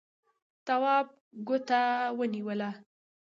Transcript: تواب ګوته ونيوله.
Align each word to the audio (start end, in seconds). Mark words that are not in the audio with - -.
تواب 0.65 1.07
ګوته 1.47 1.81
ونيوله. 2.17 2.69